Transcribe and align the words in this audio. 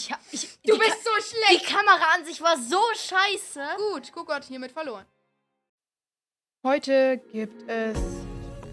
Ich 0.00 0.10
hab, 0.10 0.20
ich, 0.32 0.48
Du 0.64 0.72
die 0.72 0.78
bist 0.78 1.04
so 1.04 1.10
Ka 1.10 1.20
schlecht. 1.20 1.68
Die 1.68 1.72
Kamera 1.74 2.14
an 2.16 2.24
sich 2.24 2.40
war 2.40 2.56
so 2.56 2.80
scheiße. 2.94 3.60
Gut, 3.92 4.10
Coco 4.12 4.32
hat 4.32 4.44
hiermit 4.44 4.72
verloren. 4.72 5.04
Heute 6.64 7.18
gibt 7.32 7.68
es 7.68 7.98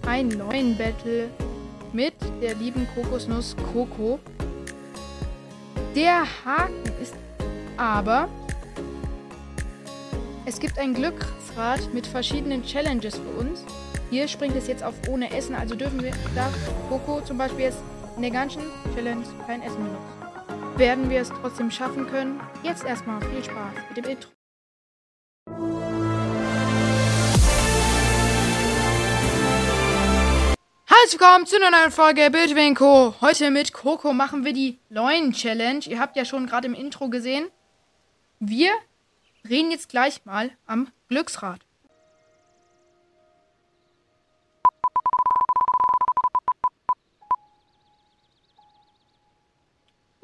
einen 0.06 0.30
neuen 0.38 0.78
Battle 0.78 1.30
mit 1.92 2.14
der 2.42 2.56
lieben 2.56 2.88
Kokosnuss 2.96 3.58
Coco. 3.74 4.20
Der 5.96 6.26
Haken 6.46 7.02
ist 7.02 7.16
aber, 7.76 8.30
es 10.46 10.60
gibt 10.60 10.80
ein 10.80 10.94
Glücksrad 10.94 11.94
mit 11.94 12.08
verschiedenen 12.08 12.64
Challenges 12.64 13.18
für 13.18 13.40
uns. 13.40 13.66
Hier 14.10 14.30
springt 14.30 14.56
es 14.56 14.68
jetzt 14.68 14.84
auf 14.84 14.96
ohne 15.10 15.30
Essen, 15.36 15.56
also 15.56 15.76
dürfen 15.76 16.02
wir, 16.02 16.14
darf 16.36 16.54
Coco 16.88 17.20
zum 17.20 17.38
Beispiel 17.38 17.66
jetzt 17.66 17.80
in 18.16 18.22
der 18.22 18.32
ganzen 18.32 18.62
Challenge 18.96 19.26
kein 19.46 19.62
Essen 19.62 19.84
benutzen. 19.84 20.27
Werden 20.78 21.10
wir 21.10 21.22
es 21.22 21.30
trotzdem 21.30 21.72
schaffen 21.72 22.06
können? 22.06 22.40
Jetzt 22.62 22.86
erstmal 22.86 23.20
viel 23.20 23.44
Spaß 23.44 23.74
mit 23.90 23.98
dem 23.98 24.12
Intro. 24.12 24.30
Herzlich 30.86 31.20
willkommen 31.20 31.48
zu 31.48 31.56
einer 31.56 31.72
neuen 31.72 31.90
Folge 31.90 32.30
Bildwinko. 32.30 33.16
Heute 33.22 33.50
mit 33.50 33.74
Coco 33.74 34.14
machen 34.14 34.46
wir 34.46 34.54
die 34.54 34.78
Leuen-Challenge. 34.90 35.80
Ihr 35.88 36.00
habt 36.00 36.16
ja 36.16 36.26
schon 36.26 36.46
gerade 36.46 36.68
im 36.68 36.76
Intro 36.76 37.10
gesehen. 37.10 37.50
Wir 38.40 38.70
drehen 39.44 39.72
jetzt 39.72 39.90
gleich 39.90 40.26
mal 40.26 40.52
am 40.68 40.92
Glücksrad. 41.10 41.67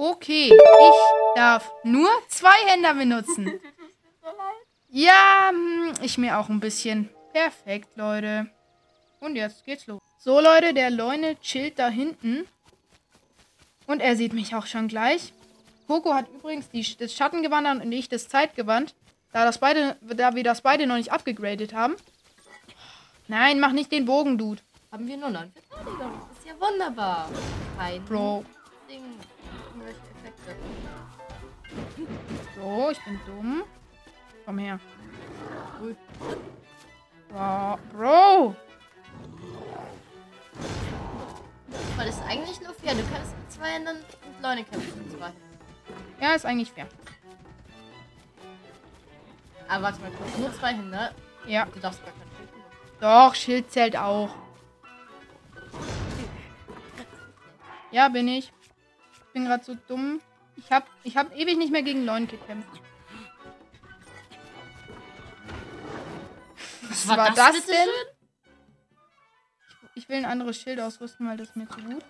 Okay, 0.06 0.52
ich 0.52 1.36
darf 1.36 1.72
nur 1.86 2.10
zwei 2.28 2.58
Hände 2.68 2.94
benutzen. 2.94 3.60
Ja, 4.96 5.50
hm, 5.50 5.94
ich 6.04 6.20
mir 6.20 6.38
auch 6.38 6.50
ein 6.50 6.60
bisschen. 6.60 7.10
Perfekt, 7.32 7.96
Leute. 7.96 8.48
Und 9.22 9.36
jetzt 9.36 9.66
geht's 9.66 9.88
los. 9.88 10.00
So, 10.20 10.40
Leute, 10.40 10.76
der 10.76 10.92
Leune 10.92 11.40
chillt 11.40 11.80
da 11.80 11.88
hinten. 11.88 12.46
Und 13.88 14.02
er 14.02 14.16
sieht 14.16 14.34
mich 14.34 14.54
auch 14.54 14.68
schon 14.68 14.88
gleich. 14.88 15.34
Coco 15.88 16.14
hat 16.14 16.28
übrigens 16.30 16.70
die, 16.70 16.86
das 16.96 17.16
Schattengewand 17.16 17.66
an 17.66 17.82
und 17.82 17.92
ich 17.92 18.08
das 18.08 18.28
Zeitgewand. 18.28 18.94
Da, 19.32 19.46
das 19.46 19.58
beide, 19.58 19.98
da 20.02 20.36
wir 20.36 20.44
das 20.44 20.62
beide 20.62 20.86
noch 20.86 20.98
nicht 20.98 21.12
abgegradet 21.12 21.74
haben. 21.74 21.96
Nein, 23.28 23.60
mach 23.60 23.72
nicht 23.72 23.92
den 23.92 24.06
Bogen, 24.06 24.38
Dude. 24.38 24.62
Haben 24.92 25.08
wir 25.08 25.18
nur 25.18 25.32
neun 25.32 25.52
Verteidiger. 25.54 26.12
Das 26.30 26.38
ist 26.38 26.46
ja 26.46 26.54
wunderbar. 26.60 27.32
Kein 27.80 28.06
Bro. 28.06 28.46
Ding. 28.88 29.02
Irgendwelche 29.74 30.00
Effekte. 30.22 30.56
So, 32.56 32.90
ich 32.92 33.04
bin 33.04 33.20
dumm. 33.26 33.64
Komm 34.46 34.58
her. 34.60 34.80
Ui. 35.82 35.96
Bro. 37.30 37.80
Bro. 37.92 38.56
Weil 41.96 42.08
es 42.08 42.16
ist 42.16 42.24
eigentlich 42.24 42.62
nur 42.62 42.74
fair. 42.74 42.94
Du 42.94 43.04
kannst 43.12 43.36
mit 43.38 43.52
zwei 43.52 43.68
Händen 43.70 43.98
mit 43.98 44.42
Leune 44.44 44.64
kämpfen. 44.64 45.04
Mit 45.04 45.12
zwei. 45.12 45.32
Ja, 46.22 46.36
ist 46.36 46.46
eigentlich 46.46 46.72
fair. 46.72 46.88
Aber 49.68 49.84
warte 49.84 50.02
mal 50.02 50.12
kurz. 50.12 50.38
Nur 50.38 50.54
zwei 50.54 50.74
Hände. 50.74 51.12
Ja. 51.48 51.66
Du 51.66 51.80
darfst 51.80 52.04
gar 52.04 52.14
kein 52.14 52.28
Schild 52.38 52.52
benutzen. 52.52 53.00
Doch, 53.00 53.34
Schild 53.34 53.72
zählt 53.72 53.98
auch. 53.98 54.30
Ja, 57.92 58.10
bin 58.10 58.28
ich. 58.28 58.52
Ich 59.34 59.42
bin 59.42 59.46
gerade 59.46 59.64
so 59.64 59.76
dumm. 59.88 60.22
Ich 60.58 60.72
hab, 60.72 60.86
ich 61.04 61.18
hab 61.18 61.36
ewig 61.36 61.58
nicht 61.58 61.72
mehr 61.72 61.82
gegen 61.82 62.06
Leun 62.06 62.28
gekämpft. 62.28 62.70
Was 66.84 67.08
war 67.08 67.32
das 67.32 67.54
bitte 67.54 67.66
denn? 67.66 67.76
schön? 67.76 68.14
Ich 69.96 70.08
will 70.08 70.18
ein 70.18 70.26
anderes 70.26 70.62
Schild 70.62 70.80
ausrüsten, 70.80 71.28
weil 71.28 71.38
das 71.38 71.50
ist 71.50 71.56
mir 71.56 71.68
zu 71.68 71.82
gut. 71.82 72.06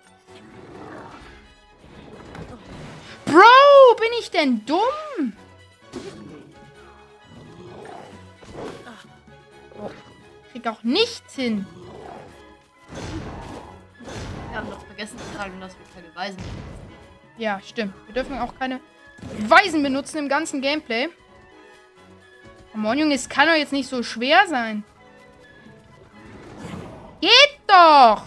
Bro, 3.24 3.96
bin 4.02 4.09
ich 4.19 4.30
denn 4.30 4.66
dumm? 4.66 5.34
Oh, 9.80 9.90
krieg 10.52 10.68
auch 10.68 10.84
nichts 10.84 11.36
hin. 11.36 11.66
Wir 14.50 14.58
haben 14.58 14.69
doch 14.69 14.86
vergessen 14.86 15.18
zu 15.18 15.38
sagen, 15.38 15.62
dass 15.62 15.72
wir 15.72 15.86
keine 15.96 16.14
Weisen 16.14 16.38
haben. 16.42 16.73
Ja, 17.38 17.60
stimmt. 17.62 17.94
Wir 18.06 18.14
dürfen 18.14 18.38
auch 18.38 18.58
keine 18.58 18.80
Weisen 19.48 19.82
benutzen 19.82 20.18
im 20.18 20.30
ganzen 20.30 20.62
Gameplay. 20.62 21.10
Come 22.72 22.90
on, 22.90 22.98
Junge, 22.98 23.16
es 23.16 23.30
kann 23.30 23.48
doch 23.48 23.56
jetzt 23.56 23.74
nicht 23.74 23.90
so 23.90 24.04
schwer 24.04 24.48
sein. 24.48 24.84
Geht 27.22 27.60
doch! 27.68 28.24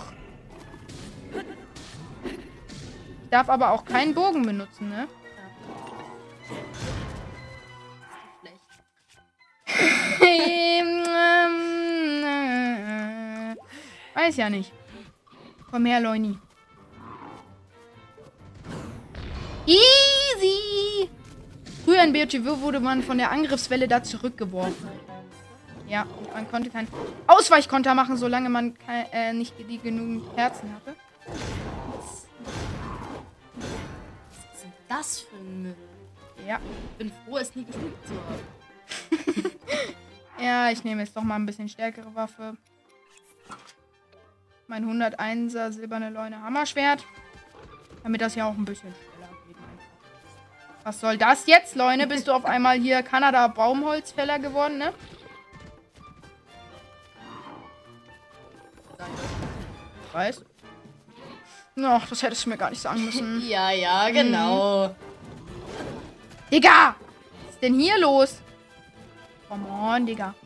Ich 3.24 3.30
darf 3.30 3.48
aber 3.48 3.72
auch 3.72 3.84
keinen 3.84 4.14
Bogen 4.14 4.42
benutzen, 4.46 4.88
ne? 4.88 5.08
Ähm, 10.22 11.04
Weiß 14.14 14.36
ja 14.38 14.48
nicht. 14.48 14.72
Komm 15.70 15.84
her, 15.84 16.00
Leuni. 16.00 16.38
Früher 21.96 22.04
in 22.04 22.12
BOTW 22.12 22.60
wurde 22.60 22.78
man 22.78 23.02
von 23.02 23.16
der 23.16 23.30
Angriffswelle 23.30 23.88
da 23.88 24.02
zurückgeworfen. 24.02 24.86
Ja, 25.88 26.02
und 26.02 26.30
man 26.30 26.50
konnte 26.50 26.68
keinen 26.68 26.88
Ausweichkonter 27.26 27.94
machen, 27.94 28.18
solange 28.18 28.50
man 28.50 28.76
äh, 28.86 29.32
nicht 29.32 29.54
die 29.58 29.78
genügend 29.78 30.24
Herzen 30.36 30.74
hatte. 30.74 30.94
Was 31.26 32.26
ist 34.54 34.64
denn 34.64 34.72
das 34.90 35.20
für 35.20 35.36
ein 35.36 35.62
Müll? 35.62 35.76
Ja. 36.46 36.60
Ich 36.90 36.98
bin 36.98 37.12
froh, 37.24 37.38
es 37.38 37.56
nie 37.56 37.64
gespielt 37.64 37.94
zu 38.04 38.12
haben. 38.12 39.50
Ja, 40.44 40.70
ich 40.70 40.84
nehme 40.84 41.00
jetzt 41.00 41.16
doch 41.16 41.22
mal 41.22 41.36
ein 41.36 41.46
bisschen 41.46 41.70
stärkere 41.70 42.14
Waffe. 42.14 42.58
Mein 44.66 44.84
101er 44.84 45.72
silberne 45.72 46.10
Leune 46.10 46.42
Hammerschwert. 46.42 47.06
Damit 48.02 48.20
das 48.20 48.34
ja 48.34 48.46
auch 48.46 48.54
ein 48.54 48.66
bisschen. 48.66 48.94
Was 50.86 51.00
soll 51.00 51.18
das 51.18 51.48
jetzt, 51.48 51.74
Leune? 51.74 52.06
Bist 52.06 52.28
du 52.28 52.32
auf 52.32 52.44
einmal 52.44 52.78
hier 52.78 53.02
Kanada 53.02 53.48
Baumholzfäller 53.48 54.38
geworden, 54.38 54.78
ne? 54.78 54.92
Ich 60.06 60.14
weiß. 60.14 60.44
Ach, 61.82 62.08
das 62.08 62.22
hättest 62.22 62.46
du 62.46 62.50
mir 62.50 62.56
gar 62.56 62.70
nicht 62.70 62.80
sagen 62.80 63.04
müssen. 63.04 63.42
Ja, 63.48 63.72
ja, 63.72 64.08
genau. 64.10 64.94
Digga! 66.52 66.94
Was 67.44 67.54
ist 67.54 67.62
denn 67.62 67.74
hier 67.74 67.98
los? 67.98 68.40
Come 69.48 69.68
on, 69.68 70.06
Digga. 70.06 70.36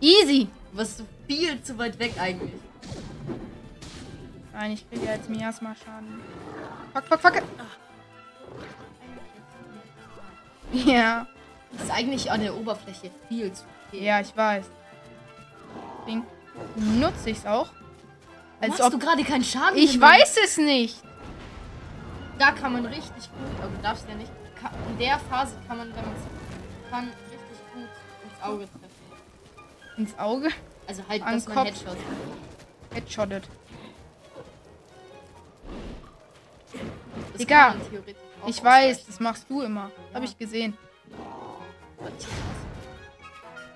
Easy. 0.00 0.48
Du 0.72 0.78
bist 0.78 0.98
so 0.98 1.06
viel 1.28 1.62
zu 1.62 1.78
weit 1.78 1.96
weg 2.00 2.14
eigentlich. 2.18 2.60
Nein, 4.52 4.72
ich 4.72 4.90
kriege 4.90 5.06
jetzt 5.06 5.30
Miasma 5.30 5.76
Schaden. 5.76 6.20
Fuck, 6.92 7.04
fuck, 7.04 7.20
fuck. 7.20 7.42
Ja, 10.86 11.26
Das 11.72 11.84
ist 11.84 11.90
eigentlich 11.90 12.30
an 12.30 12.40
der 12.40 12.54
Oberfläche 12.54 13.10
viel 13.28 13.52
zu 13.52 13.64
viel. 13.90 14.02
ja, 14.02 14.20
ich 14.20 14.36
weiß. 14.36 14.64
Deswegen 16.00 16.24
nutze 17.00 17.30
ich 17.30 17.38
es 17.38 17.46
auch. 17.46 17.68
Als 18.60 18.80
ob. 18.80 18.92
du 18.92 18.98
gerade 18.98 19.22
keinen 19.24 19.44
Schaden 19.44 19.76
Ich 19.76 20.00
weiß 20.00 20.36
es 20.44 20.56
nicht. 20.58 21.02
Da 22.38 22.50
kann 22.52 22.72
man 22.72 22.86
richtig 22.86 23.10
gut, 23.30 23.60
aber 23.62 23.68
du 23.70 23.82
darfst 23.82 24.08
ja 24.08 24.14
nicht. 24.14 24.30
In 24.90 24.98
der 24.98 25.18
Phase 25.18 25.56
kann 25.68 25.78
man, 25.78 25.88
wenn 25.88 26.04
man 26.04 26.14
es 26.14 26.90
kann, 26.90 27.04
richtig 27.04 27.58
gut 27.74 27.88
ins 28.24 28.42
Auge 28.42 28.64
treffen. 28.64 29.98
Ins 29.98 30.18
Auge. 30.18 30.48
Also 30.86 31.02
halt, 31.08 31.22
An 31.22 31.34
dass 31.34 31.46
man 31.46 31.56
Kopf. 31.56 31.66
Headshot. 31.68 31.96
Headshottet. 32.94 33.44
Das 37.32 37.38
Digga, 37.38 37.74
theoretisch 37.90 38.16
Ich 38.46 38.62
weiß, 38.62 39.06
das 39.06 39.20
machst 39.20 39.46
du 39.48 39.62
immer. 39.62 39.90
Ja. 40.08 40.14
Habe 40.14 40.24
ich 40.24 40.36
gesehen. 40.36 40.76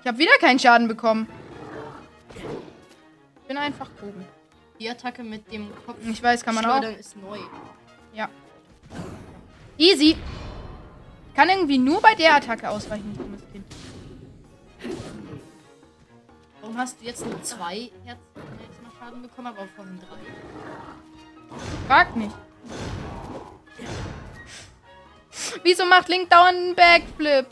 Ich 0.01 0.07
habe 0.07 0.17
wieder 0.17 0.37
keinen 0.39 0.59
Schaden 0.59 0.87
bekommen. 0.87 1.27
Ich 2.35 3.47
bin 3.47 3.57
einfach 3.57 3.89
oben. 4.01 4.25
Die 4.79 4.89
Attacke 4.89 5.23
mit 5.23 5.51
dem 5.51 5.69
Kopf. 5.85 5.97
Ich 6.07 6.21
weiß, 6.21 6.43
kann 6.43 6.55
man 6.55 6.65
auch. 6.65 6.81
Ist 6.83 7.17
neu. 7.17 7.39
Ja. 8.13 8.29
Easy. 9.77 10.15
Kann 11.35 11.49
irgendwie 11.49 11.77
nur 11.77 12.01
bei 12.01 12.15
der 12.15 12.35
Attacke 12.35 12.69
ausweichen, 12.69 13.15
dummes 13.17 13.41
Kind. 13.51 13.65
Warum 16.61 16.77
hast 16.77 17.01
du 17.01 17.05
jetzt 17.05 17.25
nur 17.25 17.41
zwei 17.43 17.91
Herzen 18.05 18.19
Schaden 18.99 19.21
bekommen, 19.21 19.47
aber 19.47 19.67
vorhin 19.75 19.99
drei? 19.99 20.17
Frag 21.87 22.15
nicht. 22.15 22.35
Wieso 25.63 25.85
macht 25.85 26.09
Link 26.09 26.29
dauernd 26.29 26.57
einen 26.57 26.75
Backflip? 26.75 27.45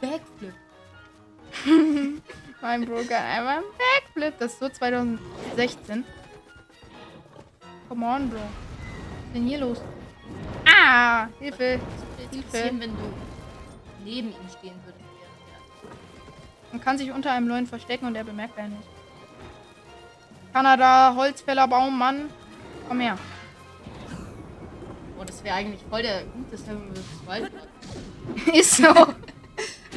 Backflip. 0.00 0.54
Mein 2.60 2.84
Bruder 2.84 3.18
einfach 3.18 3.56
einen 3.56 3.64
Backflip. 3.78 4.38
Das 4.38 4.52
ist 4.52 4.60
so 4.60 4.68
2016. 4.68 6.04
Come 7.88 8.06
on, 8.06 8.30
Bro. 8.30 8.38
Was 8.38 9.26
ist 9.26 9.34
denn 9.34 9.46
hier 9.46 9.58
los? 9.58 9.80
Ah, 10.66 11.28
Hilfe. 11.38 11.80
interessieren, 12.30 12.80
wenn 12.80 12.90
du 12.96 13.12
neben 14.04 14.28
ihm 14.28 14.48
stehen 14.58 14.74
würdest. 14.84 15.04
Man 16.70 16.80
kann 16.80 16.96
sich 16.96 17.12
unter 17.12 17.32
einem 17.32 17.48
Leuen 17.48 17.66
verstecken 17.66 18.06
und 18.06 18.14
er 18.14 18.24
bemerkt 18.24 18.58
einen 18.58 18.76
nicht. 18.76 18.88
Kanada, 20.52 21.14
Holzfäller, 21.16 21.68
Baum, 21.68 21.98
Mann. 21.98 22.30
Komm 22.88 23.00
her. 23.00 23.18
Oh, 25.22 25.24
das 25.24 25.44
wäre 25.44 25.54
eigentlich 25.54 25.80
voll 25.88 26.02
der 26.02 26.24
gute 26.24 26.56
Seven 26.56 26.92
vs. 26.92 27.26
Wild. 27.28 27.52
Ist 28.56 28.76
so. 28.76 28.88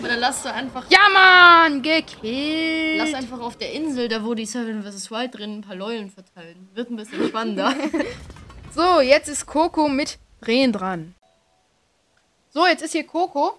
Oder 0.04 0.18
lass 0.18 0.44
du 0.44 0.54
einfach. 0.54 0.86
Ja, 0.92 1.10
Mann! 1.12 1.82
Gekillt. 1.82 2.98
Lass 3.00 3.14
einfach 3.16 3.40
auf 3.40 3.58
der 3.58 3.74
Insel, 3.74 4.08
da 4.08 4.24
wo 4.24 4.36
die 4.36 4.46
Seven 4.46 4.84
vs. 4.84 5.10
Wild 5.10 5.36
drin, 5.36 5.58
ein 5.58 5.62
paar 5.62 5.76
Leulen 5.76 6.12
verteilen. 6.12 6.70
Wird 6.76 6.92
ein 6.92 6.96
bisschen 6.96 7.28
spannender. 7.28 7.74
So, 8.72 9.00
jetzt 9.00 9.30
ist 9.30 9.46
Coco 9.46 9.88
mit 9.88 10.20
Drehen 10.42 10.74
dran. 10.74 11.16
So, 12.50 12.68
jetzt 12.68 12.84
ist 12.84 12.92
hier 12.92 13.08
Coco. 13.08 13.58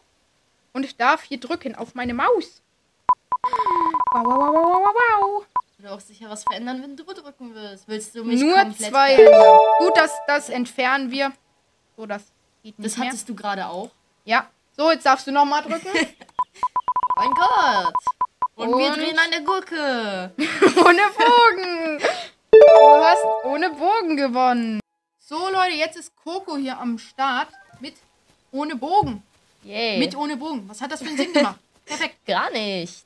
Und 0.74 0.84
ich 0.84 0.94
darf 0.96 1.22
hier 1.22 1.40
drücken 1.40 1.74
auf 1.74 1.94
meine 1.94 2.12
Maus. 2.12 2.60
Wow, 4.12 4.24
wow, 4.24 4.26
wow, 4.26 4.54
wow, 4.54 4.82
wow, 4.84 4.94
wow. 4.94 5.46
Würde 5.78 5.94
auch 5.94 6.00
sicher 6.00 6.28
was 6.28 6.44
verändern, 6.44 6.82
wenn 6.82 6.96
du 6.96 7.04
drücken 7.04 7.54
willst. 7.54 7.88
Willst 7.88 8.14
du 8.14 8.24
mich 8.24 8.42
Nur 8.42 8.56
komplett 8.56 8.90
zwei 8.90 9.14
verändern? 9.14 9.58
Gut, 9.78 9.96
das, 9.96 10.12
das 10.26 10.48
entfernen 10.50 11.10
wir. 11.10 11.32
So, 11.96 12.06
das 12.06 12.22
geht 12.62 12.78
nicht 12.78 12.86
Das 12.92 12.98
mehr. 12.98 13.08
hattest 13.08 13.28
du 13.28 13.34
gerade 13.34 13.66
auch. 13.66 13.90
Ja. 14.24 14.48
So, 14.76 14.90
jetzt 14.90 15.06
darfst 15.06 15.26
du 15.26 15.32
nochmal 15.32 15.62
drücken. 15.62 15.88
Mein 17.16 17.30
Gott. 17.30 17.94
Und, 18.56 18.76
wir 18.78 18.88
Und- 18.90 18.96
drehen 18.96 19.18
an 19.18 19.30
der 19.30 19.40
Gurke. 19.42 20.32
ohne 20.36 21.02
Bogen. 21.16 21.98
Du 22.52 23.04
hast 23.04 23.24
ohne 23.44 23.70
Bogen 23.70 24.16
gewonnen. 24.16 24.80
So, 25.18 25.48
Leute, 25.50 25.74
jetzt 25.76 25.96
ist 25.96 26.14
Coco 26.16 26.56
hier 26.56 26.78
am 26.78 26.98
Start 26.98 27.48
mit 27.80 27.94
ohne 28.52 28.76
Bogen. 28.76 29.22
Yay. 29.64 29.98
Mit 29.98 30.14
ohne 30.16 30.36
Bogen. 30.36 30.68
Was 30.68 30.80
hat 30.80 30.92
das 30.92 31.00
für 31.02 31.08
einen 31.08 31.16
Sinn 31.16 31.32
gemacht? 31.32 31.58
Perfekt. 31.84 32.24
gar 32.26 32.50
nicht. 32.50 33.04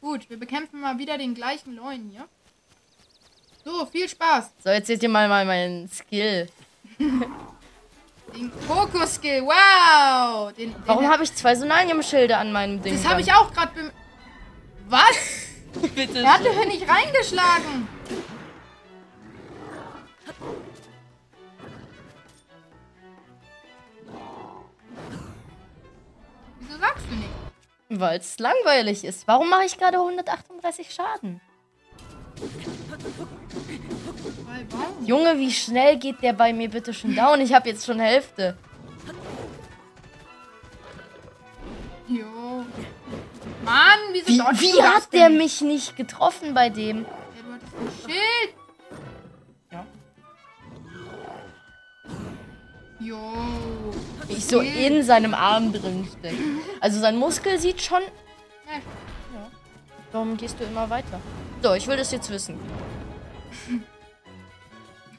Gut, 0.00 0.28
wir 0.28 0.38
bekämpfen 0.38 0.80
mal 0.80 0.98
wieder 0.98 1.16
den 1.18 1.34
gleichen 1.34 1.76
Leuen 1.76 2.10
hier. 2.10 2.26
So, 3.64 3.86
viel 3.86 4.08
Spaß. 4.08 4.50
So, 4.64 4.70
jetzt 4.70 4.86
seht 4.88 5.02
ihr 5.02 5.08
mal, 5.08 5.28
mal 5.28 5.44
meinen 5.44 5.88
Skill. 5.88 6.48
Den 8.34 8.50
Coco-Skill. 8.66 9.42
Wow. 9.42 10.52
Den, 10.52 10.72
den, 10.72 10.82
Warum 10.86 11.08
habe 11.08 11.24
ich 11.24 11.34
zwei 11.34 11.54
Sonanium-Schilde 11.54 12.36
an 12.36 12.52
meinem 12.52 12.82
Ding? 12.82 12.94
Das 12.94 13.06
habe 13.08 13.20
ich 13.20 13.32
auch 13.32 13.52
gerade 13.52 13.72
bem... 13.74 13.90
Was? 14.88 15.48
Bitte. 15.94 16.20
Er 16.20 16.34
hatte 16.34 16.50
hier 16.52 16.66
nicht 16.66 16.88
reingeschlagen. 16.88 17.88
Wieso 26.60 26.78
sagst 26.78 27.04
du 27.10 27.14
nicht? 27.14 28.00
Weil 28.00 28.18
es 28.18 28.38
langweilig 28.38 29.04
ist. 29.04 29.26
Warum 29.28 29.50
mache 29.50 29.64
ich 29.64 29.78
gerade 29.78 29.98
138 29.98 30.92
Schaden? 30.92 31.40
Junge, 35.04 35.38
wie 35.38 35.50
schnell 35.50 35.98
geht 35.98 36.22
der 36.22 36.32
bei 36.32 36.52
mir 36.52 36.68
bitte 36.68 36.94
schon 36.94 37.14
down? 37.14 37.40
Ich 37.40 37.52
habe 37.52 37.68
jetzt 37.68 37.84
schon 37.86 37.98
Hälfte. 38.00 38.56
Jo. 42.08 42.64
Mann, 43.64 43.98
wieso 44.12 44.26
Wie, 44.28 44.38
dodgst 44.38 44.60
wie 44.60 44.70
du 44.72 44.76
das 44.78 44.86
hat 44.94 45.12
der 45.12 45.28
denn? 45.28 45.38
mich 45.38 45.60
nicht 45.60 45.96
getroffen 45.96 46.54
bei 46.54 46.68
dem? 46.68 47.04
Ja, 47.04 47.42
du 47.42 47.52
hattest 47.52 47.74
ein 48.06 48.10
Schild. 48.10 48.54
Ja. 49.70 49.86
Jo. 53.00 53.32
Wie 54.28 54.32
ich 54.34 54.46
so 54.46 54.60
in 54.60 55.02
seinem 55.02 55.34
Arm 55.34 55.72
drin 55.72 56.08
stecke. 56.18 56.36
Also 56.80 57.00
sein 57.00 57.16
Muskel 57.16 57.58
sieht 57.58 57.80
schon. 57.82 58.02
Ja. 58.02 58.80
Warum 60.12 60.36
gehst 60.36 60.60
du 60.60 60.64
immer 60.64 60.88
weiter? 60.90 61.20
So, 61.62 61.74
ich 61.74 61.86
will 61.86 61.96
das 61.96 62.12
jetzt 62.12 62.28
wissen. 62.30 62.58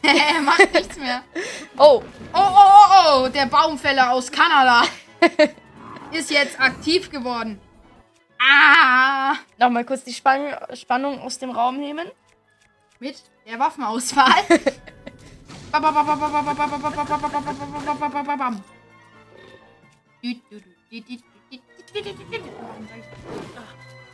Er 0.01 0.41
macht 0.41 0.73
nichts 0.73 0.97
mehr. 0.97 1.23
Oh, 1.77 2.03
Oh, 2.33 2.39
oh, 2.39 2.41
oh, 2.41 3.23
oh, 3.25 3.27
der 3.29 3.45
Baumfäller 3.45 4.11
aus 4.11 4.31
Kanada 4.31 4.83
ist 6.11 6.29
jetzt 6.31 6.59
aktiv 6.59 7.09
geworden. 7.09 7.59
Ah, 8.39 9.35
nochmal 9.57 9.85
kurz 9.85 10.03
die 10.03 10.13
Spann 10.13 10.53
Spannung 10.73 11.19
aus 11.21 11.37
dem 11.37 11.51
Raum 11.51 11.77
nehmen. 11.77 12.07
mit 12.99 13.15
der 13.47 13.59
Waffenauswahl. 13.59 14.43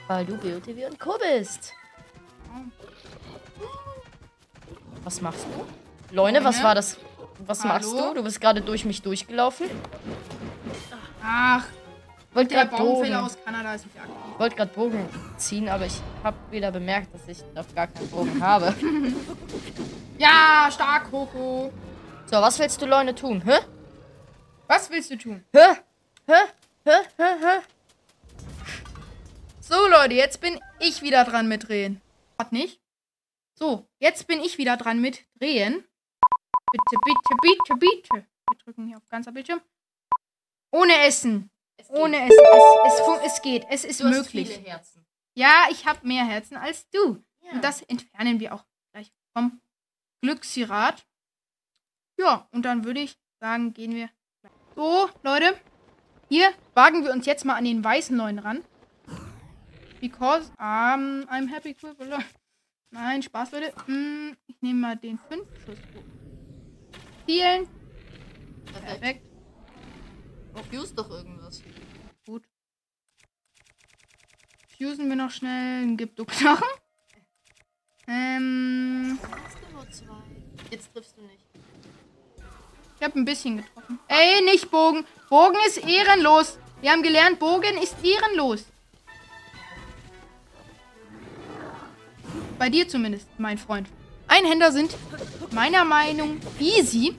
Weil 0.08 0.26
du 0.26 0.38
BOTW 0.38 0.86
und 0.86 1.00
Co. 1.00 1.18
bist. 1.20 1.74
Was 5.10 5.22
machst 5.22 5.44
du? 5.44 6.16
Leune, 6.16 6.44
was 6.44 6.62
war 6.62 6.76
das? 6.76 6.96
Was 7.48 7.64
machst 7.64 7.92
Hallo? 7.92 8.10
du? 8.10 8.14
Du 8.20 8.24
bist 8.24 8.40
gerade 8.40 8.62
durch 8.62 8.86
mich 8.86 9.02
durchgelaufen. 9.02 9.68
Ach, 11.24 11.66
Wollte 12.32 12.54
gerade 12.54 12.78
Bogen. 12.78 13.16
aus 13.16 13.36
Kanada 13.44 13.74
ist 13.74 13.86
nicht 13.88 13.98
aktiv. 14.00 14.14
wollte 14.38 14.56
gerade 14.56 14.72
Bogen 14.72 15.10
ziehen, 15.38 15.68
aber 15.68 15.88
ich 15.88 16.00
habe 16.24 16.38
wieder 16.52 16.70
bemerkt, 16.72 17.12
dass 17.12 17.28
ich 17.28 17.44
doch 17.56 17.66
gar 17.74 17.88
keinen 17.88 18.08
Bogen 18.10 18.40
habe. 18.44 18.72
Ja, 20.20 20.70
stark, 20.72 21.10
Coco. 21.10 21.72
So, 22.28 22.36
was 22.40 22.60
willst 22.60 22.80
du 22.80 22.86
Leune 22.86 23.16
tun? 23.16 23.42
Hä? 23.44 23.58
Was 24.68 24.92
willst 24.92 25.10
du 25.10 25.16
tun? 25.18 25.44
Hä? 25.56 25.78
Hä? 26.28 26.34
Hä? 26.86 26.92
Hä? 27.18 27.24
Hä? 27.42 27.60
So, 29.60 29.88
Leute, 29.88 30.14
jetzt 30.14 30.40
bin 30.40 30.60
ich 30.80 31.02
wieder 31.02 31.24
dran 31.24 31.48
mit 31.48 31.68
Drehen. 31.68 32.00
Hat 32.38 32.52
nicht? 32.52 32.80
So, 33.60 33.90
jetzt 34.00 34.26
bin 34.26 34.40
ich 34.40 34.58
wieder 34.58 34.78
dran 34.78 35.02
mit 35.02 35.26
Drehen. 35.36 35.84
Bitte, 36.72 36.98
bitte, 37.04 37.36
bitte, 37.42 37.76
bitte. 37.78 38.28
Wir 38.50 38.58
drücken 38.64 38.88
hier 38.88 38.96
auf 38.96 39.10
ganzer 39.10 39.34
Bildschirm. 39.34 39.60
Ohne 40.72 40.98
Essen. 41.06 41.52
Ohne 41.90 42.26
Essen. 42.26 42.40
Es, 42.86 42.94
es, 42.94 43.34
es 43.34 43.42
geht. 43.42 43.66
Es 43.70 43.84
ist 43.84 44.00
Du 44.00 44.06
hast 44.06 44.16
möglich. 44.16 44.48
viele 44.50 44.66
Herzen. 44.66 45.06
Ja, 45.36 45.66
ich 45.72 45.86
habe 45.86 46.08
mehr 46.08 46.24
Herzen 46.24 46.56
als 46.56 46.90
du. 46.90 47.22
Ja. 47.42 47.52
Und 47.52 47.62
das 47.62 47.82
entfernen 47.82 48.40
wir 48.40 48.54
auch 48.54 48.64
gleich 48.94 49.12
vom 49.34 49.60
Glückssirat. 50.22 51.06
Ja, 52.18 52.48
und 52.52 52.64
dann 52.64 52.86
würde 52.86 53.02
ich 53.02 53.18
sagen, 53.42 53.74
gehen 53.74 53.94
wir. 53.94 54.10
So, 54.76 55.10
Leute. 55.22 55.60
Hier 56.30 56.54
wagen 56.76 57.04
wir 57.04 57.12
uns 57.12 57.26
jetzt 57.26 57.44
mal 57.44 57.56
an 57.56 57.66
den 57.66 57.84
weißen 57.84 58.16
Neuen 58.16 58.40
ran. 58.40 58.64
Because 60.00 60.50
um, 60.60 61.28
I'm 61.28 61.50
happy 61.50 61.76
cool. 61.84 62.24
Nein, 62.92 63.22
Spaß, 63.22 63.52
Leute. 63.52 63.74
Hm, 63.86 64.36
ich 64.48 64.62
nehme 64.62 64.80
mal 64.80 64.96
den 64.96 65.20
5 65.30 65.44
Schuss. 65.66 65.78
Zielen. 67.26 67.68
Perfekt. 68.66 69.00
Perfekt. 69.00 69.30
Fuse 70.72 70.94
doch 70.94 71.10
irgendwas. 71.10 71.62
Gut. 72.26 72.44
Fusen 74.78 75.10
wir 75.10 75.16
noch 75.16 75.32
schnell 75.32 75.84
einen 75.84 75.98
Gipto-Knochen. 75.98 76.68
Ähm? 78.08 79.20
Jetzt 80.72 80.94
triffst 80.94 81.18
du 81.18 81.22
nicht. 81.22 81.46
ich 82.98 83.04
habe 83.04 83.20
ein 83.20 83.26
bisschen 83.26 83.58
getroffen. 83.58 84.00
Ey, 84.08 84.44
nicht 84.44 84.70
Bogen. 84.70 85.06
Bogen 85.30 85.58
ist 85.68 85.78
ehrenlos. 85.78 86.60
Wir 86.82 86.92
haben 86.92 87.04
gelernt, 87.04 87.40
Bogen 87.40 87.78
ist 87.82 87.96
ehrenlos. 88.04 88.66
Bei 92.60 92.70
dir 92.70 92.90
zumindest, 92.90 93.28
mein 93.40 93.58
Freund. 93.58 93.88
Einhänder 94.28 94.74
sind 94.74 94.96
meiner 95.52 95.86
Meinung 95.86 96.40
easy. 96.60 97.16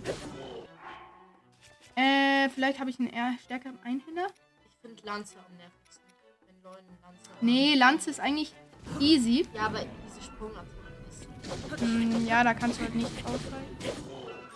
Äh, 1.97 2.51
vielleicht 2.51 2.79
habe 2.79 2.91
ich 2.91 3.01
einen 3.01 3.09
eher 3.09 3.35
stärkeren 3.43 3.79
Einhänder. 3.83 4.27
Ich 4.71 4.77
finde 4.83 5.03
Lanze 5.07 5.37
am 5.39 5.57
nervigsten. 5.57 6.05
Wenn 6.47 6.63
Leute 6.63 6.85
Lanze. 7.03 7.31
Nee, 7.41 7.75
Lanze 7.75 8.11
ist 8.11 8.21
eigentlich 8.21 8.55
easy. 9.01 9.47
Ja, 9.55 9.63
aber 9.63 9.81
diese 10.07 10.23
Sprungaktion 10.23 10.85
ist. 11.09 11.81
Hm, 11.81 12.27
ja, 12.27 12.45
da 12.45 12.53
kannst 12.53 12.79
du 12.79 12.85
halt 12.85 12.95
nicht 12.95 13.11
ausweichen. 13.25 13.79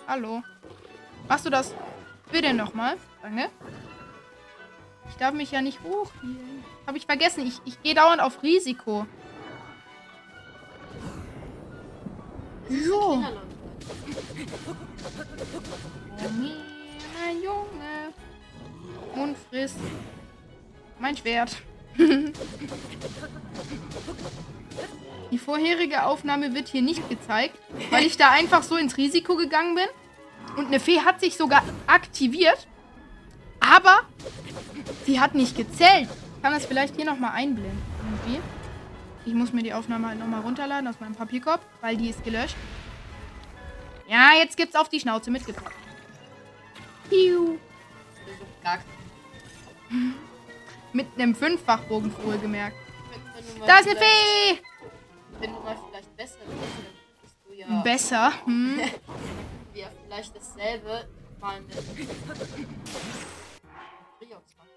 Hallo. 0.06 0.42
Machst 1.28 1.46
du 1.46 1.50
das 1.50 1.74
bitte 2.30 2.52
nochmal? 2.52 2.98
Danke. 3.22 3.48
Ich 5.08 5.16
darf 5.16 5.32
mich 5.32 5.50
ja 5.50 5.62
nicht 5.62 5.82
hochhielen. 5.82 6.62
Habe 6.86 6.98
ich 6.98 7.06
vergessen. 7.06 7.46
Ich, 7.46 7.60
ich 7.64 7.82
gehe 7.82 7.94
dauernd 7.94 8.20
auf 8.20 8.42
Risiko. 8.42 9.06
So. 12.68 13.24
ist 19.64 19.76
mein 20.98 21.16
Schwert. 21.16 21.56
Die 25.30 25.38
vorherige 25.38 26.04
Aufnahme 26.04 26.54
wird 26.54 26.68
hier 26.68 26.82
nicht 26.82 27.08
gezeigt, 27.08 27.58
weil 27.90 28.04
ich 28.04 28.16
da 28.16 28.30
einfach 28.30 28.62
so 28.62 28.76
ins 28.76 28.96
Risiko 28.96 29.36
gegangen 29.36 29.74
bin. 29.74 29.86
Und 30.56 30.66
eine 30.66 30.78
Fee 30.78 31.00
hat 31.00 31.20
sich 31.20 31.36
sogar 31.36 31.64
aktiviert. 31.86 32.68
Aber 33.58 34.02
sie 35.06 35.18
hat 35.18 35.34
nicht 35.34 35.56
gezählt. 35.56 36.08
Ich 36.36 36.42
kann 36.42 36.52
das 36.52 36.66
vielleicht 36.66 36.94
hier 36.96 37.06
nochmal 37.06 37.32
einblenden. 37.32 37.82
Irgendwie. 38.26 38.40
Ich 39.26 39.32
muss 39.32 39.52
mir 39.52 39.62
die 39.62 39.72
Aufnahme 39.72 40.08
halt 40.08 40.18
nochmal 40.18 40.42
runterladen 40.42 40.86
aus 40.88 41.00
meinem 41.00 41.14
Papierkorb, 41.14 41.60
weil 41.80 41.96
die 41.96 42.10
ist 42.10 42.22
gelöscht. 42.24 42.56
Ja, 44.06 44.32
jetzt 44.36 44.56
gibt's 44.56 44.76
auf 44.76 44.88
die 44.88 45.00
Schnauze 45.00 45.30
mitgepackt. 45.30 45.74
Piu. 47.08 47.58
Mit 50.92 51.06
einem 51.16 51.34
Fünffachbogen 51.34 52.12
mal 52.12 52.72
Da 53.66 53.78
ist 53.78 53.88
eine 53.88 53.98
Fee! 53.98 54.60
Wenn 55.40 55.52
du 55.54 55.60
mal 55.60 55.76
vielleicht 55.88 56.16
besser 56.16 56.38
bist, 56.46 57.22
bist 57.22 57.36
du 57.46 57.52
ja, 57.54 57.82
Besser. 57.82 58.32
Hm. 58.46 58.78
ja 59.74 59.88
vielleicht 60.06 60.36
dasselbe 60.36 61.08
mal 61.40 61.60
mit 61.60 61.76
Briox 64.18 64.56
machen. 64.56 64.70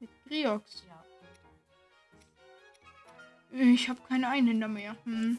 Mit 0.00 0.10
Griox. 0.26 0.84
Ja. 0.86 0.93
Ich 3.56 3.88
habe 3.88 4.00
keine 4.08 4.28
Einhänder 4.28 4.66
mehr. 4.66 4.96
Hm. 5.04 5.38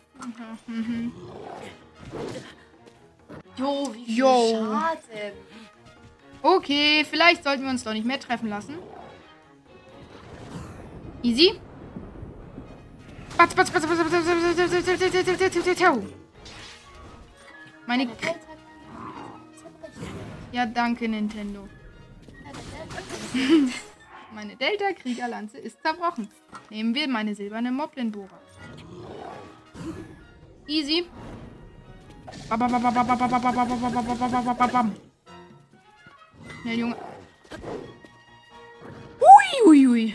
Mhm. 0.67 1.12
Jo, 3.57 3.93
wie 3.93 4.05
viel 4.05 4.17
Jo. 4.17 4.50
Schaden. 4.51 5.34
Okay, 6.41 7.05
vielleicht 7.10 7.43
sollten 7.43 7.63
wir 7.63 7.69
uns 7.69 7.84
doch 7.84 7.93
nicht 7.93 8.05
mehr 8.05 8.19
treffen 8.19 8.50
lassen. 8.50 8.75
Easy. 11.24 11.60
Batz, 13.38 13.53
batz, 13.53 13.72
batz, 13.72 13.86
batz, 13.86 13.98
batz, 13.98 14.12
batz, 14.12 14.25
batz, 14.25 14.25
batz, 14.25 14.55
batz, 14.55 14.86
batz, 14.86 15.39
batz, 15.39 15.65
batz, 15.65 15.79
batz. 15.79 16.03
Meine. 17.86 18.07
K 18.07 18.36
ja, 20.51 20.65
danke, 20.65 21.10
Nintendo. 21.10 21.67
Meine 24.35 24.57
Delta-Kriegerlanze 24.57 25.57
ist 25.59 25.81
zerbrochen. 25.81 26.27
Nehmen 26.69 26.93
wir 26.93 27.07
meine 27.07 27.33
silberne 27.33 27.71
Moblin-Bohrer. 27.71 28.37
Easy. 30.67 31.07
Schnell, 36.61 36.79
Junge. 36.79 36.97
Hui, 39.21 39.65
hui, 39.65 39.85
hui. 39.85 40.13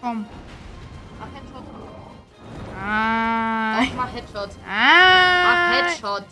Komm. 0.00 0.24
Mach 1.18 1.34
Headshot. 1.34 1.64
Ah. 2.80 3.80
Doch, 3.80 3.94
mach 3.96 4.14
Headshot. 4.14 4.50
Ah. 4.64 5.42
Mach 5.44 5.74
Headshot. 5.74 6.26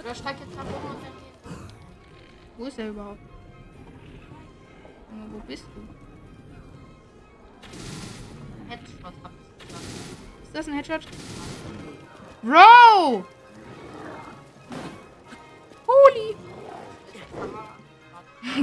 Oder 0.00 0.14
steig 0.16 0.40
jetzt 0.40 0.56
nach 0.56 0.64
oben 0.64 0.96
und 0.96 1.04
dann 1.04 1.68
Wo 2.58 2.64
ist 2.64 2.78
er 2.80 2.88
überhaupt? 2.88 3.29
Wo 5.40 5.46
bist 5.46 5.64
du? 5.74 5.80
Headshot 8.68 9.04
hab 9.04 9.32
ich 9.32 9.66
gesagt. 9.66 9.84
Ist 10.44 10.54
das 10.54 10.68
ein 10.68 10.74
Headshot? 10.74 11.06
Bro! 12.42 13.24
Holy! 15.86 16.36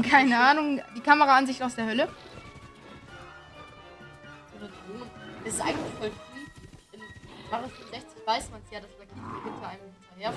Keine 0.09 0.39
Ahnung. 0.39 0.81
Die 0.95 1.01
Kameraansicht 1.01 1.61
aus 1.61 1.75
der 1.75 1.87
Hölle. 1.87 2.09
Das 5.43 5.53
ist 5.53 5.61
eigentlich 5.61 5.93
voll 5.99 6.11
creepy. 6.11 6.67
In 6.91 7.01
Mario 7.49 7.69
64 7.69 8.27
weiß 8.27 8.51
man 8.51 8.61
es 8.65 8.71
ja, 8.71 8.79
dass 8.81 8.89
Lucky 8.91 9.15
hinter 9.43 9.67
einem 9.67 9.81
hinterher 10.09 10.33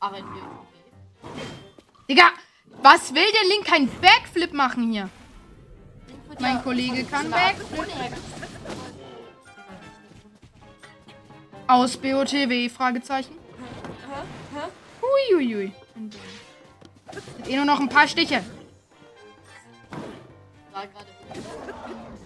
Aber 0.00 0.18
in 0.18 0.24
WoW. 0.24 0.66
Digga, 2.08 2.30
was 2.84 3.14
will 3.14 3.32
der 3.32 3.48
Link 3.48 3.64
keinen 3.64 3.88
Backflip 4.00 4.52
machen 4.52 4.92
hier? 4.92 5.08
Mein 6.38 6.62
Kollege 6.62 7.04
kann 7.04 7.30
Backflip. 7.30 8.12
Aus 11.66 11.96
BOTW? 11.96 12.68
Fragezeichen. 12.68 13.38
Huiuiui. 15.00 15.72
Eh 17.48 17.56
nur 17.56 17.64
noch 17.64 17.80
ein 17.80 17.88
paar 17.88 18.06
Stiche. 18.06 18.44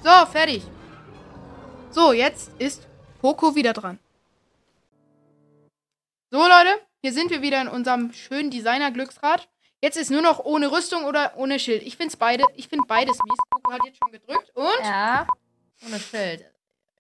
So, 0.03 0.27
fertig. 0.27 0.65
So, 1.91 2.13
jetzt 2.13 2.51
ist 2.59 2.89
Poco 3.21 3.55
wieder 3.55 3.75
dran. 3.75 4.01
So, 6.31 6.39
Leute, 6.39 6.81
hier 7.01 7.13
sind 7.13 7.31
wir 7.31 7.43
wieder 7.43 7.61
in 7.61 7.69
unserem 7.69 8.13
schönen 8.13 8.51
Designer-Glücksrad. 8.51 9.49
Jetzt 9.81 9.97
ist 9.97 10.11
nur 10.11 10.23
noch 10.23 10.45
ohne 10.45 10.73
Rüstung 10.73 11.05
oder 11.05 11.33
ohne 11.37 11.59
Schild. 11.59 11.83
Ich 11.83 11.97
finde 11.97 12.17
beide, 12.17 12.45
ich 12.57 12.69
finde 12.69 12.85
beides 12.89 13.17
mies. 13.25 13.39
Poco 13.51 13.73
hat 13.73 13.81
jetzt 13.87 13.99
schon 14.03 14.13
gedrückt 14.13 14.51
und. 14.55 14.81
Ja. 14.85 15.27
Ohne 15.87 16.01
Schild. 16.01 16.45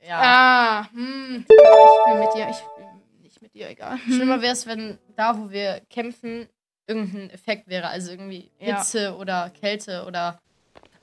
Ja. 0.01 0.21
Ah, 0.23 0.91
hm. 0.93 1.45
Ich 1.49 1.57
will 1.57 2.21
mit 2.21 2.35
dir, 2.35 2.49
ich 2.51 2.63
will 2.79 2.87
nicht 3.21 3.43
mit 3.43 3.55
dir, 3.55 3.69
egal. 3.69 3.99
Schlimmer 4.07 4.41
wäre 4.41 4.53
es, 4.53 4.65
wenn 4.67 4.99
da, 5.17 5.37
wo 5.37 5.51
wir 5.51 5.81
kämpfen, 5.91 6.49
irgendein 6.87 7.31
Effekt 7.31 7.67
wäre. 7.67 7.89
Also 7.89 8.13
irgendwie 8.13 8.51
Ja. 8.61 8.77
Hitze 8.79 9.17
oder 9.17 9.51
Kälte 9.51 10.05
oder. 10.07 10.39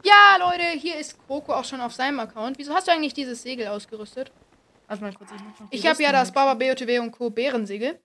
Ja, 0.03 0.37
Leute, 0.39 0.63
hier 0.79 0.97
ist 0.97 1.27
Poco 1.27 1.53
auch 1.53 1.65
schon 1.65 1.81
auf 1.81 1.93
seinem 1.93 2.19
Account. 2.19 2.57
Wieso 2.57 2.73
hast 2.73 2.87
du 2.87 2.91
eigentlich 2.93 3.13
dieses 3.13 3.41
Segel 3.41 3.67
ausgerüstet? 3.67 4.31
Warte 4.87 5.03
mal 5.03 5.13
kurz, 5.13 5.31
ich 5.31 5.41
mach 5.43 5.59
noch 5.59 5.69
die 5.69 5.75
Ich 5.75 5.85
habe 5.87 6.01
ja 6.01 6.11
das. 6.13 6.31
Baba 6.31 6.53
BOTW 6.53 6.99
und 6.99 7.11
Co. 7.11 7.29
Bärensegel. 7.31 7.99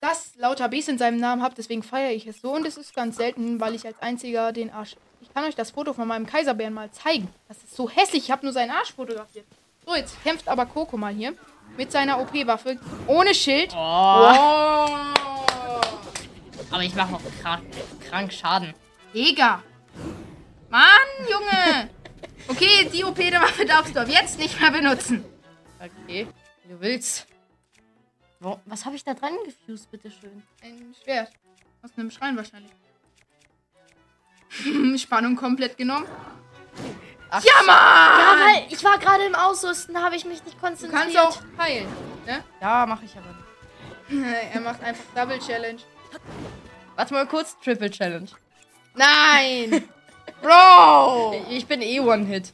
Das 0.00 0.32
lauter 0.36 0.68
Bs 0.68 0.88
in 0.88 0.98
seinem 0.98 1.18
Namen 1.18 1.42
habe, 1.42 1.54
deswegen 1.54 1.82
feiere 1.82 2.12
ich 2.12 2.26
es 2.26 2.40
so. 2.40 2.52
Und 2.54 2.66
es 2.66 2.78
ist 2.78 2.94
ganz 2.94 3.16
selten, 3.16 3.60
weil 3.60 3.74
ich 3.74 3.84
als 3.86 4.00
einziger 4.00 4.50
den 4.52 4.70
Arsch. 4.72 4.96
Ich 5.20 5.32
kann 5.34 5.44
euch 5.44 5.54
das 5.54 5.72
Foto 5.72 5.92
von 5.92 6.08
meinem 6.08 6.24
Kaiserbären 6.26 6.72
mal 6.72 6.90
zeigen. 6.90 7.28
Das 7.48 7.58
ist 7.58 7.76
so 7.76 7.88
hässlich. 7.90 8.24
Ich 8.24 8.30
habe 8.30 8.44
nur 8.46 8.54
seinen 8.54 8.70
Arsch 8.70 8.94
fotografiert. 8.94 9.44
So, 9.86 9.94
jetzt 9.94 10.22
kämpft 10.24 10.48
aber 10.48 10.64
Coco 10.64 10.96
mal 10.96 11.12
hier. 11.12 11.34
Mit 11.76 11.92
seiner 11.92 12.18
OP-Waffe. 12.20 12.78
Ohne 13.06 13.34
Schild. 13.34 13.72
Oh, 13.74 13.76
Oh. 13.76 14.86
aber 16.70 16.82
ich 16.82 16.94
mache 16.94 17.14
auch 17.16 17.20
krank, 17.42 17.62
krank 18.08 18.32
Schaden. 18.32 18.74
Digga. 19.14 19.62
Mann, 20.70 20.88
Junge. 21.28 21.90
Okay, 22.48 22.88
die 22.92 23.04
OP-Waffe 23.04 23.66
darfst 23.66 23.94
du 23.94 24.00
ab 24.00 24.08
jetzt 24.08 24.38
nicht 24.38 24.58
mehr 24.60 24.70
benutzen. 24.70 25.24
Okay, 25.78 26.26
wie 26.64 26.72
du 26.72 26.80
willst. 26.80 27.26
Wo, 28.40 28.58
was 28.64 28.84
habe 28.86 28.96
ich 28.96 29.04
da 29.04 29.12
dran 29.14 29.32
gefused, 29.44 29.90
bitteschön? 29.90 30.42
Ein 30.62 30.94
Schwert. 31.02 31.30
Aus 31.82 31.90
einem 31.96 32.10
Schrein 32.10 32.36
wahrscheinlich. 32.36 32.72
Spannung 35.00 35.36
komplett 35.36 35.76
genommen. 35.76 36.06
Ach, 37.30 37.44
Ja, 37.44 37.52
Mann! 37.66 37.68
Ja, 37.68 38.36
weil 38.44 38.72
ich 38.72 38.82
war 38.82 38.98
gerade 38.98 39.24
im 39.24 39.34
Ausrüsten, 39.34 39.94
da 39.94 40.02
habe 40.02 40.16
ich 40.16 40.24
mich 40.24 40.42
nicht 40.44 40.56
Du 40.56 40.60
konzentriert. 40.60 41.02
kannst 41.14 41.16
auch 41.38 41.58
heilen. 41.58 41.86
Ne? 42.26 42.42
Ja, 42.60 42.86
mache 42.86 43.04
ich 43.04 43.14
aber 43.16 43.28
nicht. 43.28 44.26
er 44.54 44.60
macht 44.60 44.82
einfach 44.82 45.04
Double 45.14 45.38
Challenge. 45.38 45.80
Warte 46.96 47.14
mal 47.14 47.26
kurz, 47.26 47.56
Triple 47.60 47.90
Challenge. 47.90 48.28
Nein! 48.94 49.88
Bro! 50.42 51.44
Ich 51.50 51.66
bin 51.66 51.82
eh 51.82 52.00
One-Hit. 52.00 52.52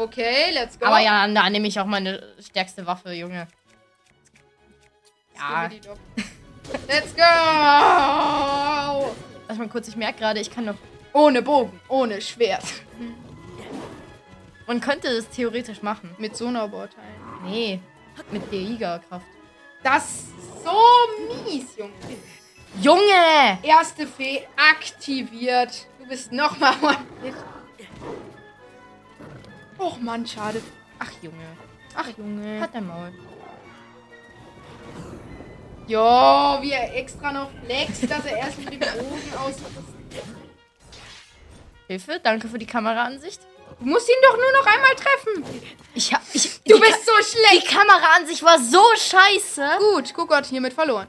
Okay, 0.00 0.50
let's 0.54 0.78
go. 0.78 0.86
Aber 0.86 0.98
ja, 1.00 1.28
da 1.28 1.50
nehme 1.50 1.68
ich 1.68 1.78
auch 1.78 1.84
meine 1.84 2.22
stärkste 2.40 2.86
Waffe, 2.86 3.12
Junge. 3.12 3.46
Ja, 5.36 5.68
Let's 6.88 7.14
go! 7.14 7.20
warte 9.46 9.58
mal 9.58 9.68
kurz, 9.68 9.88
ich 9.88 9.96
merke 9.96 10.20
gerade, 10.20 10.40
ich 10.40 10.50
kann 10.50 10.64
noch. 10.64 10.76
Ohne 11.12 11.42
Bogen, 11.42 11.78
ohne 11.88 12.20
Schwert. 12.22 12.64
Man 14.66 14.80
könnte 14.80 15.14
das 15.14 15.28
theoretisch 15.28 15.82
machen. 15.82 16.14
Mit 16.18 16.34
Sonarbohrteilen. 16.34 17.20
Nee, 17.44 17.80
mit 18.30 18.50
der 18.50 18.58
Liga-Kraft. 18.60 19.26
Das 19.82 20.04
ist 20.04 20.64
so 20.64 20.80
mies, 21.44 21.76
Junge. 21.76 21.92
Junge! 22.80 23.58
Erste 23.62 24.06
Fee 24.06 24.46
aktiviert. 24.56 25.88
Du 25.98 26.06
bist 26.08 26.32
nochmal 26.32 26.74
one. 26.80 26.96
Och 29.80 29.98
Mann, 30.00 30.26
schade. 30.26 30.60
Ach, 30.98 31.10
Junge. 31.22 31.56
Ach 31.96 32.08
Junge. 32.18 32.60
Hat 32.60 32.74
der 32.74 32.82
Maul. 32.82 33.12
Jo, 35.86 36.58
wie 36.60 36.72
er 36.72 36.94
extra 36.96 37.32
noch 37.32 37.50
flext, 37.64 38.08
dass 38.08 38.24
er 38.26 38.36
erst 38.36 38.58
mit 38.58 38.72
dem 38.74 38.80
Bogen 38.80 39.32
aus. 39.42 39.54
Hilfe, 41.88 42.20
danke 42.22 42.46
für 42.46 42.58
die 42.58 42.66
Kameraansicht. 42.66 43.40
Du 43.80 43.86
musst 43.86 44.08
ihn 44.08 44.22
doch 44.22 44.36
nur 44.36 44.52
noch 44.52 44.66
einmal 44.66 44.94
treffen. 44.94 45.62
Ich 45.94 46.12
hab. 46.12 46.22
Ich, 46.32 46.60
Du 46.62 46.78
bist 46.78 47.06
so 47.06 47.12
Ka 47.12 47.22
schlecht. 47.22 47.66
Die 47.70 47.74
Kameraansicht 47.74 48.42
war 48.42 48.58
so 48.60 48.84
scheiße. 48.96 49.78
Gut, 49.78 50.14
Kucko 50.14 50.34
hat 50.34 50.46
hiermit 50.46 50.74
verloren. 50.74 51.08